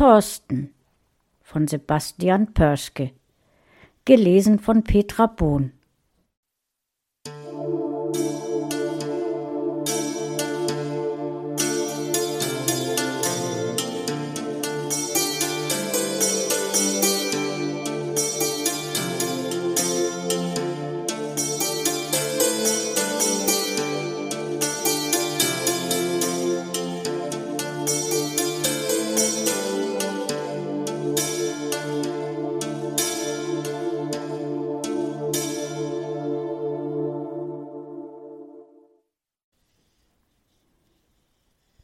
[0.00, 0.72] Thorsten
[1.42, 3.10] von Sebastian Pörschke.
[4.06, 5.74] Gelesen von Petra Bohn.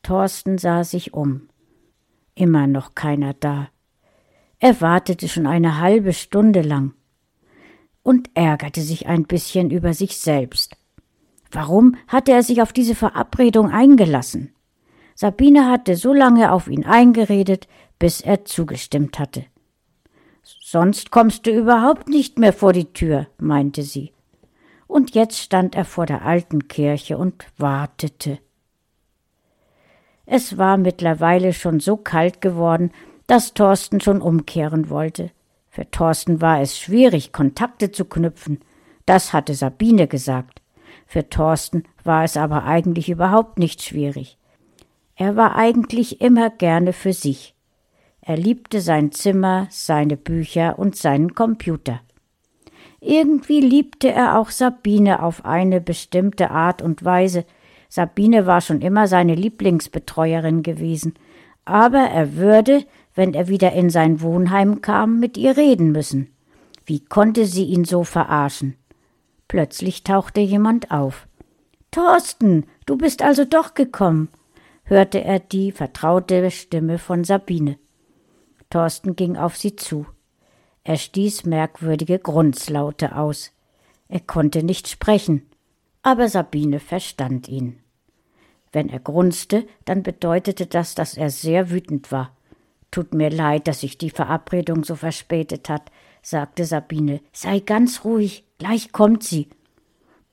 [0.07, 1.49] Thorsten sah sich um.
[2.37, 3.71] Immer noch keiner da.
[4.61, 6.95] Er wartete schon eine halbe Stunde lang
[8.05, 10.77] und ärgerte sich ein bisschen über sich selbst.
[11.51, 14.55] Warum hatte er sich auf diese Verabredung eingelassen?
[15.17, 17.67] Sabine hatte so lange auf ihn eingeredet,
[17.99, 19.45] bis er zugestimmt hatte.
[20.45, 24.13] Sonst kommst du überhaupt nicht mehr vor die Tür, meinte sie.
[24.87, 28.39] Und jetzt stand er vor der alten Kirche und wartete.
[30.27, 32.91] Es war mittlerweile schon so kalt geworden,
[33.29, 35.31] dass Thorsten schon umkehren wollte.
[35.71, 38.61] Für Thorsten war es schwierig, Kontakte zu knüpfen.
[39.05, 40.61] Das hatte Sabine gesagt.
[41.07, 44.37] Für Thorsten war es aber eigentlich überhaupt nicht schwierig.
[45.15, 47.55] Er war eigentlich immer gerne für sich.
[48.21, 52.01] Er liebte sein Zimmer, seine Bücher und seinen Computer.
[53.01, 57.45] Irgendwie liebte er auch Sabine auf eine bestimmte Art und Weise,
[57.97, 61.15] Sabine war schon immer seine Lieblingsbetreuerin gewesen,
[61.65, 66.29] aber er würde, wenn er wieder in sein Wohnheim kam, mit ihr reden müssen.
[66.85, 68.77] Wie konnte sie ihn so verarschen?
[69.49, 71.27] Plötzlich tauchte jemand auf.
[71.91, 74.29] Thorsten, du bist also doch gekommen,
[74.85, 77.79] hörte er die vertraute Stimme von Sabine.
[78.69, 80.05] Thorsten ging auf sie zu.
[80.85, 83.53] Er stieß merkwürdige Grunzlaute aus.
[84.09, 85.49] Er konnte nicht sprechen
[86.07, 87.81] aber Sabine verstand ihn.
[88.77, 92.37] Wenn er grunzte, dann bedeutete das, dass er sehr wütend war.
[92.91, 97.23] Tut mir leid, dass sich die Verabredung so verspätet hat, sagte Sabine.
[97.33, 99.49] Sei ganz ruhig, gleich kommt sie.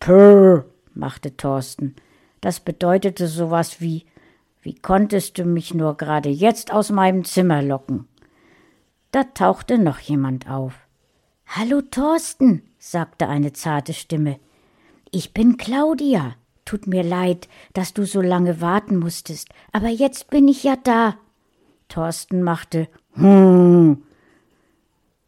[0.01, 1.95] Purr, machte Thorsten.
[2.41, 4.07] Das bedeutete sowas wie
[4.61, 8.09] Wie konntest du mich nur gerade jetzt aus meinem Zimmer locken?
[9.11, 10.73] Da tauchte noch jemand auf.
[11.47, 14.37] Hallo Thorsten, sagte eine zarte Stimme.
[15.11, 16.35] Ich bin Claudia.
[16.65, 21.15] Tut mir leid, dass du so lange warten musstest, aber jetzt bin ich ja da.
[21.89, 24.03] Thorsten machte Hm.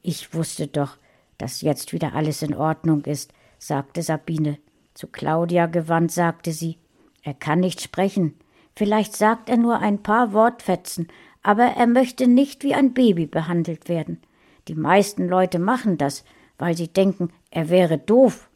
[0.01, 0.97] Ich wusste doch,
[1.37, 4.57] dass jetzt wieder alles in Ordnung ist, sagte Sabine.
[4.93, 6.77] Zu Claudia gewandt sagte sie,
[7.21, 8.35] er kann nicht sprechen.
[8.75, 11.07] Vielleicht sagt er nur ein paar Wortfetzen,
[11.43, 14.19] aber er möchte nicht wie ein Baby behandelt werden.
[14.67, 16.23] Die meisten Leute machen das,
[16.57, 18.49] weil sie denken, er wäre doof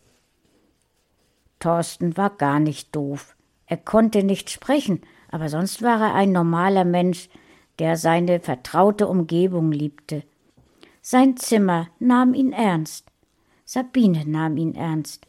[1.59, 3.35] Thorsten war gar nicht doof.
[3.65, 7.29] Er konnte nicht sprechen, aber sonst war er ein normaler Mensch,
[7.77, 10.23] der seine vertraute Umgebung liebte.
[11.01, 13.11] Sein Zimmer nahm ihn ernst.
[13.65, 15.27] Sabine nahm ihn ernst.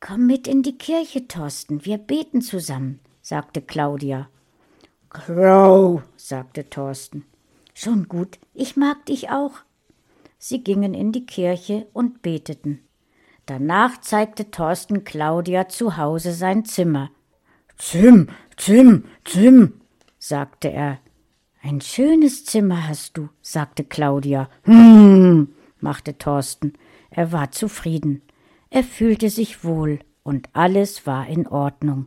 [0.00, 4.28] Komm mit in die Kirche, Thorsten, wir beten zusammen, sagte Claudia.
[5.10, 7.24] Grau, sagte Thorsten.
[7.74, 9.52] Schon gut, ich mag dich auch.
[10.38, 12.80] Sie gingen in die Kirche und beteten.
[13.50, 17.10] Danach zeigte Thorsten Claudia zu Hause sein Zimmer.
[17.78, 19.80] Zim, Zim, Zim,
[20.20, 21.00] sagte er.
[21.60, 24.48] Ein schönes Zimmer hast du, sagte Claudia.
[24.62, 25.48] Hm,
[25.80, 26.74] machte Thorsten.
[27.10, 28.22] Er war zufrieden.
[28.70, 32.06] Er fühlte sich wohl und alles war in Ordnung.